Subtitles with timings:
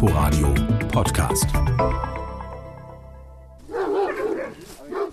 [0.00, 0.54] Inforadio
[0.92, 1.48] Podcast.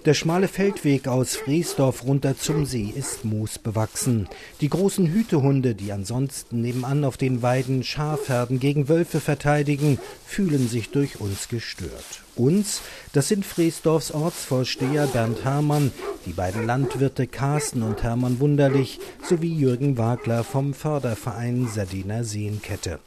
[0.06, 4.30] Der schmale Feldweg aus Friesdorf runter zum See ist moosbewachsen.
[4.62, 10.92] Die großen Hütehunde, die ansonsten nebenan auf den Weiden Schafherden gegen Wölfe verteidigen, fühlen sich
[10.92, 12.22] durch uns gestört.
[12.36, 12.82] Uns,
[13.12, 15.92] das sind Friesdorfs Ortsvorsteher Bernd Hermann,
[16.28, 23.00] die beiden Landwirte Carsten und Hermann Wunderlich sowie Jürgen Wagler vom Förderverein Sardiner Seenkette.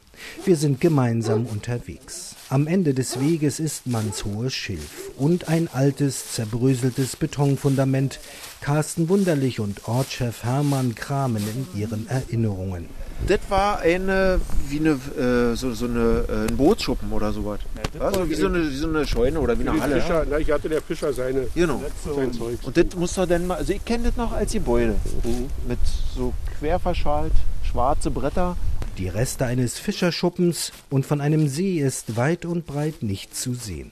[0.45, 2.35] Wir sind gemeinsam unterwegs.
[2.49, 8.19] Am Ende des Weges ist mannshohes Schilf und ein altes, zerbröseltes Betonfundament.
[8.61, 12.87] Carsten Wunderlich und Ortschef Hermann kramen in ihren Erinnerungen.
[13.27, 17.59] Das war eine, wie eine, äh, so, so eine, äh, ein Bootsschuppen oder sowas.
[17.93, 20.01] Ja, also wie so, eine, wie so eine Scheune oder wie eine Halle.
[20.01, 21.83] Fischer, na, ich hatte der Fischer seine, genau.
[22.03, 22.57] sein Zeug.
[22.63, 24.95] Und das muss er dann mal, also ich kenne das noch als Gebäude.
[25.23, 25.49] Mhm.
[25.67, 25.79] Mit
[26.15, 27.33] so quer verschalt,
[27.63, 28.55] schwarze Bretter.
[28.99, 33.91] Die Reste eines Fischerschuppens und von einem See ist weit und breit nicht zu sehen.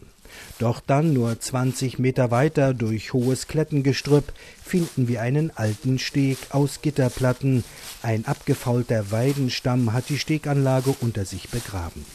[0.59, 6.81] Doch dann nur 20 Meter weiter durch hohes Klettengestrüpp finden wir einen alten Steg aus
[6.81, 7.63] Gitterplatten.
[8.01, 12.05] Ein abgefaulter Weidenstamm hat die Steganlage unter sich begraben.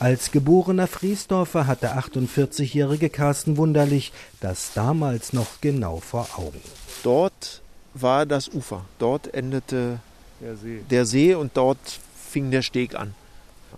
[0.00, 6.60] Als geborener Friesdorfer hat der 48-jährige Carsten Wunderlich das damals noch genau vor Augen.
[7.04, 7.62] Dort
[7.94, 8.84] war das Ufer.
[8.98, 10.00] Dort endete
[10.40, 10.80] Der See.
[10.90, 12.00] der See und dort
[12.36, 13.14] fing der Steg an.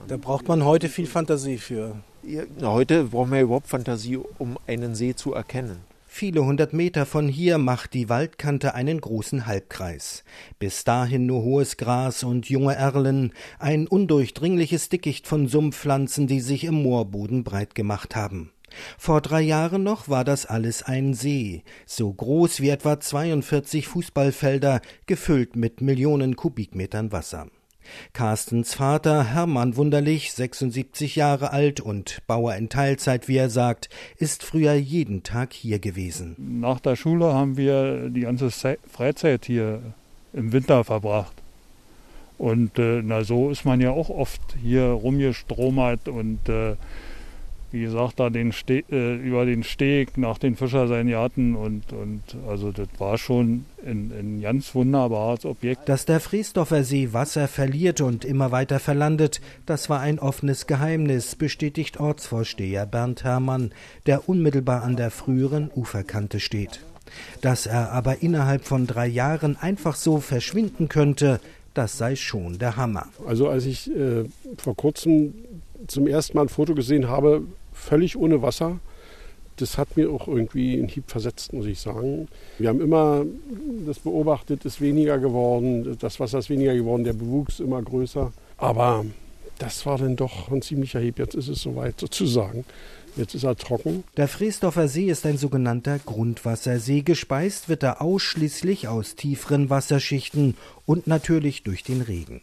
[0.08, 1.94] Da braucht man heute viel Fantasie für.
[2.60, 5.76] Heute brauchen wir überhaupt Fantasie, um einen See zu erkennen.
[6.08, 10.24] Viele hundert Meter von hier macht die Waldkante einen großen Halbkreis.
[10.58, 16.64] Bis dahin nur hohes Gras und junge Erlen, ein undurchdringliches Dickicht von Sumpfpflanzen, die sich
[16.64, 18.50] im Moorboden breit gemacht haben.
[18.98, 24.80] Vor drei Jahren noch war das alles ein See, so groß wie etwa 42 Fußballfelder,
[25.06, 27.46] gefüllt mit Millionen Kubikmetern Wasser.
[28.12, 34.42] Carstens Vater Hermann Wunderlich, 76 Jahre alt und Bauer in Teilzeit, wie er sagt, ist
[34.42, 36.34] früher jeden Tag hier gewesen.
[36.60, 39.80] Nach der Schule haben wir die ganze Ze- Freizeit hier
[40.32, 41.32] im Winter verbracht.
[42.38, 46.76] Und äh, na so ist man ja auch oft hier rumgestromert und äh,
[47.70, 52.72] wie gesagt, da den Ste äh, über den Steg nach den Fischerseiniaten und, und also
[52.72, 55.88] das war schon ein, ein ganz wunderbares Objekt.
[55.88, 61.36] Dass der Friesdorfer See Wasser verliert und immer weiter verlandet, das war ein offenes Geheimnis,
[61.36, 63.72] bestätigt Ortsvorsteher Bernd Hermann,
[64.06, 66.80] der unmittelbar an der früheren Uferkante steht.
[67.40, 71.40] Dass er aber innerhalb von drei Jahren einfach so verschwinden könnte,
[71.78, 73.06] das sei schon der Hammer.
[73.26, 74.24] Also als ich äh,
[74.56, 75.34] vor kurzem
[75.88, 78.78] zum ersten Mal ein Foto gesehen habe, völlig ohne Wasser,
[79.56, 82.28] das hat mir auch irgendwie einen Hieb versetzt, muss ich sagen.
[82.58, 83.24] Wir haben immer
[83.86, 88.32] das beobachtet, ist weniger geworden, das Wasser ist weniger geworden, der Bewuchs immer größer.
[88.56, 89.04] Aber
[89.58, 91.18] das war dann doch ein ziemlicher Hieb.
[91.18, 92.64] Jetzt ist es soweit sozusagen.
[93.16, 94.04] Jetzt ist er trocken.
[94.16, 97.02] Der Friesdorfer See ist ein sogenannter Grundwassersee.
[97.02, 102.40] Gespeist wird er ausschließlich aus tieferen Wasserschichten und natürlich durch den Regen.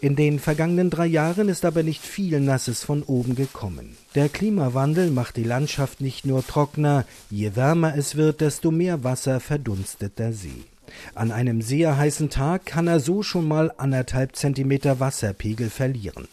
[0.00, 3.96] In den vergangenen drei Jahren ist aber nicht viel Nasses von oben gekommen.
[4.14, 9.40] Der Klimawandel macht die Landschaft nicht nur trockener, je wärmer es wird, desto mehr Wasser
[9.40, 10.64] verdunstet der See.
[11.14, 16.28] An einem sehr heißen Tag kann er so schon mal anderthalb Zentimeter Wasserpegel verlieren.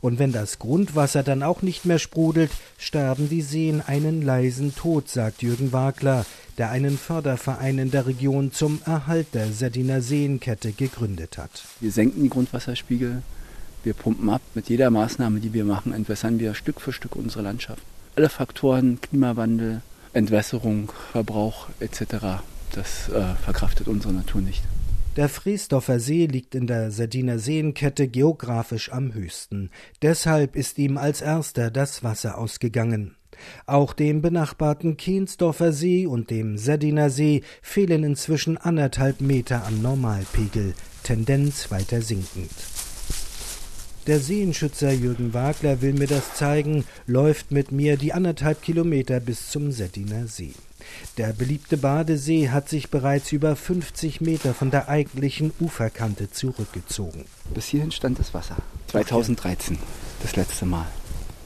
[0.00, 5.08] Und wenn das Grundwasser dann auch nicht mehr sprudelt, sterben die Seen einen leisen Tod,
[5.08, 6.24] sagt Jürgen Wagler,
[6.58, 11.64] der einen Förderverein in der Region zum Erhalt der Sardiner Seenkette gegründet hat.
[11.80, 13.22] Wir senken die Grundwasserspiegel,
[13.82, 14.42] wir pumpen ab.
[14.54, 17.82] Mit jeder Maßnahme, die wir machen, entwässern wir Stück für Stück unsere Landschaft.
[18.16, 19.80] Alle Faktoren, Klimawandel,
[20.12, 22.42] Entwässerung, Verbrauch etc.,
[22.72, 24.62] das äh, verkraftet unsere Natur nicht.
[25.16, 29.70] Der Friesdorfer See liegt in der Sardiner Seenkette geografisch am höchsten.
[30.02, 33.16] Deshalb ist ihm als erster das Wasser ausgegangen.
[33.66, 40.74] Auch dem benachbarten Kehnsdorfer See und dem Sardiner See fehlen inzwischen anderthalb Meter am Normalpegel,
[41.02, 42.52] Tendenz weiter sinkend.
[44.10, 49.50] Der Seenschützer Jürgen Wagler will mir das zeigen, läuft mit mir die anderthalb Kilometer bis
[49.50, 50.50] zum Settiner See.
[51.16, 57.24] Der beliebte Badesee hat sich bereits über 50 Meter von der eigentlichen Uferkante zurückgezogen.
[57.54, 58.56] Bis hierhin stand das Wasser.
[58.88, 59.78] 2013,
[60.22, 60.88] das letzte Mal.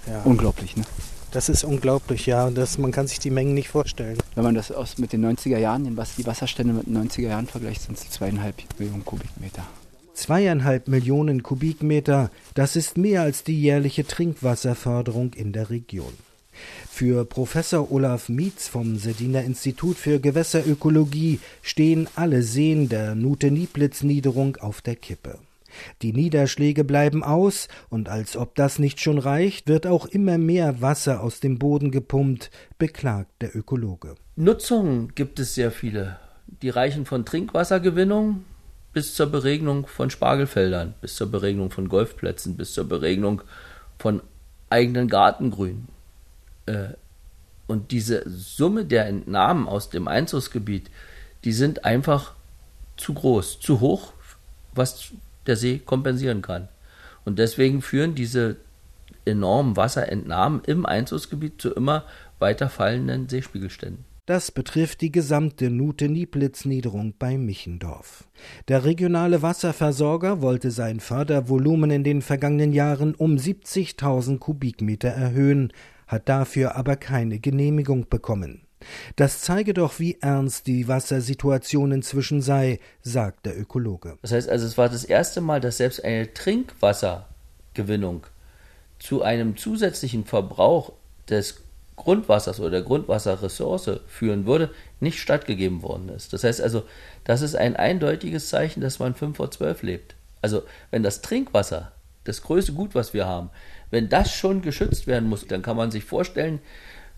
[0.07, 0.23] Ja.
[0.23, 0.85] Unglaublich, ne?
[1.33, 2.49] Das ist unglaublich, ja.
[2.49, 4.17] Das, man kann sich die Mengen nicht vorstellen.
[4.37, 7.47] Wenn man das aus mit den 90er Jahren, den die Wasserstände mit den 90er Jahren
[7.47, 9.67] vergleicht, sind es zweieinhalb Millionen Kubikmeter.
[10.15, 16.13] Zweieinhalb Millionen Kubikmeter, das ist mehr als die jährliche Trinkwasserförderung in der Region.
[16.89, 24.81] Für Professor Olaf Mietz vom Sediner Institut für Gewässerökologie stehen alle Seen der Nute-Nieplitz-Niederung auf
[24.81, 25.39] der Kippe.
[26.03, 30.81] Die Niederschläge bleiben aus, und als ob das nicht schon reicht, wird auch immer mehr
[30.81, 34.15] Wasser aus dem Boden gepumpt, beklagt der Ökologe.
[34.37, 36.19] Nutzungen gibt es sehr viele.
[36.63, 38.45] Die reichen von Trinkwassergewinnung
[38.95, 43.43] bis zur Beregnung von Spargelfeldern, bis zur Beregnung von Golfplätzen, bis zur Beregnung
[43.99, 44.23] von
[44.71, 45.89] eigenen Gartengrün.
[46.67, 46.95] Äh,
[47.67, 50.91] und diese Summe der Entnahmen aus dem Einzugsgebiet,
[51.45, 52.33] die sind einfach
[52.97, 54.13] zu groß, zu hoch,
[54.75, 55.13] was
[55.47, 56.69] der See kompensieren kann.
[57.25, 58.57] Und deswegen führen diese
[59.25, 62.05] enormen Wasserentnahmen im Einzugsgebiet zu immer
[62.39, 64.05] weiter fallenden Seespiegelständen.
[64.27, 68.25] Das betrifft die gesamte Nute-Nieplitz-Niederung bei Michendorf.
[68.69, 75.75] Der regionale Wasserversorger wollte sein Fördervolumen in den vergangenen Jahren um 70.000 Kubikmeter erhöhen,
[76.07, 78.63] hat dafür aber keine Genehmigung bekommen.
[79.17, 84.17] Das zeige doch, wie ernst die Wassersituation inzwischen sei, sagt der Ökologe.
[84.23, 88.27] Das heißt also, es war das erste Mal, dass selbst eine Trinkwassergewinnung
[88.99, 90.93] zu einem zusätzlichen Verbrauch
[91.29, 91.64] des
[91.97, 94.71] Grundwassers oder der Grundwasserressource führen würde,
[95.01, 96.33] nicht stattgegeben worden ist.
[96.33, 96.85] Das heißt also,
[97.25, 100.15] das ist ein eindeutiges Zeichen, dass man 5 vor 12 lebt.
[100.43, 101.93] Also, wenn das Trinkwasser,
[102.25, 103.51] das größte Gut, was wir haben,
[103.91, 106.61] wenn das schon geschützt werden muss, dann kann man sich vorstellen,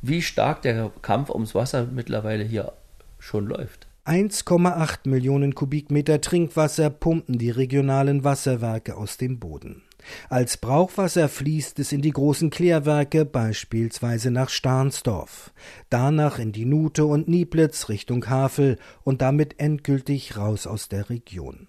[0.02, 2.72] wie stark der Kampf ums Wasser mittlerweile hier
[3.18, 3.86] schon läuft.
[4.04, 9.82] 1,8 Millionen Kubikmeter Trinkwasser pumpen die regionalen Wasserwerke aus dem Boden.
[10.28, 15.52] Als Brauchwasser fließt es in die großen Klärwerke, beispielsweise nach Stahnsdorf,
[15.90, 21.68] danach in die Nute und Nieplitz Richtung Havel und damit endgültig raus aus der Region.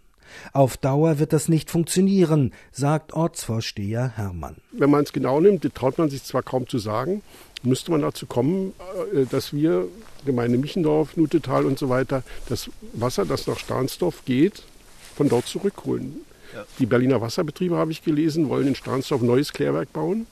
[0.53, 4.57] Auf Dauer wird das nicht funktionieren, sagt Ortsvorsteher Hermann.
[4.71, 7.21] Wenn man es genau nimmt, traut man sich zwar kaum zu sagen,
[7.63, 8.73] müsste man dazu kommen,
[9.13, 9.87] äh, dass wir,
[10.25, 14.63] Gemeinde Michendorf, Nutetal und so weiter, das Wasser, das nach Stahnsdorf geht,
[15.15, 16.21] von dort zurückholen.
[16.79, 20.27] Die Berliner Wasserbetriebe, habe ich gelesen, wollen in Stahnsdorf ein neues Klärwerk bauen.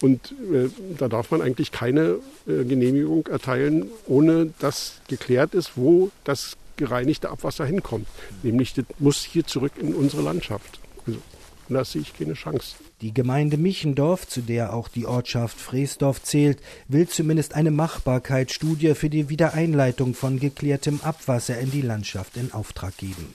[0.00, 0.68] Und äh,
[0.98, 2.16] da darf man eigentlich keine
[2.48, 8.08] äh, Genehmigung erteilen, ohne dass geklärt ist, wo das gereinigte Abwasser hinkommt.
[8.42, 10.80] Nämlich, das muss hier zurück in unsere Landschaft.
[11.06, 11.20] Also,
[11.68, 12.74] und da sehe ich keine Chance.
[13.00, 16.58] Die Gemeinde Michendorf, zu der auch die Ortschaft Freesdorf zählt,
[16.88, 22.96] will zumindest eine Machbarkeitsstudie für die Wiedereinleitung von geklärtem Abwasser in die Landschaft in Auftrag
[22.96, 23.34] geben.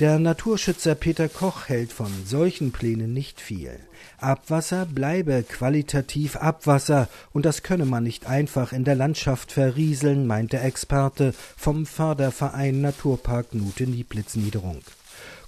[0.00, 3.78] Der Naturschützer Peter Koch hält von solchen Plänen nicht viel.
[4.16, 10.54] Abwasser bleibe qualitativ Abwasser und das könne man nicht einfach in der Landschaft verrieseln, meint
[10.54, 14.80] der Experte vom Förderverein Naturpark Nute-Nieplitz-Niederung.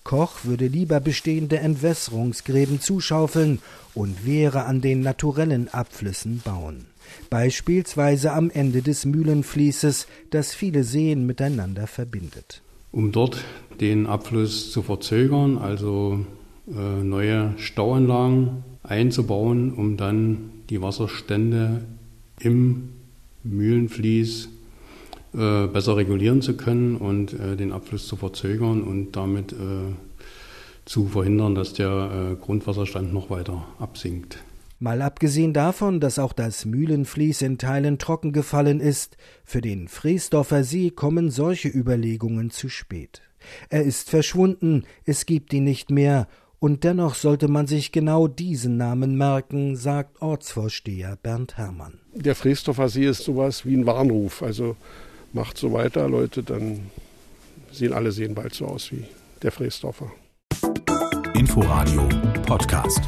[0.05, 3.63] Koch würde lieber bestehende Entwässerungsgräben zuschaufeln
[3.95, 6.85] und wäre an den naturellen Abflüssen bauen.
[7.31, 12.61] Beispielsweise am Ende des Mühlenfließes, das viele Seen miteinander verbindet
[12.93, 13.43] um dort
[13.81, 16.25] den Abfluss zu verzögern, also
[16.69, 21.83] äh, neue Stauanlagen einzubauen, um dann die Wasserstände
[22.39, 22.91] im
[23.43, 24.49] Mühlenfließ
[25.35, 29.57] äh, besser regulieren zu können und äh, den Abfluss zu verzögern und damit äh,
[30.85, 34.39] zu verhindern, dass der äh, Grundwasserstand noch weiter absinkt.
[34.83, 40.65] Mal abgesehen davon, dass auch das Mühlenfließ in Teilen trocken gefallen ist, für den Freesdorfer
[40.65, 43.23] See kommen solche Überlegungen zu spät.
[43.69, 46.27] Er ist verschwunden, es gibt ihn nicht mehr,
[46.59, 52.01] und dennoch sollte man sich genau diesen Namen merken, sagt Ortsvorsteher Bernd Herrmann.
[52.13, 54.43] Der Freesdorfer See ist sowas wie ein Warnruf.
[54.43, 54.75] Also
[55.33, 56.91] macht so weiter, Leute, dann
[57.71, 59.05] sehen alle Seen bald so aus wie
[59.43, 60.11] der Freesdorfer.
[61.35, 62.09] Inforadio
[62.47, 63.01] Podcast.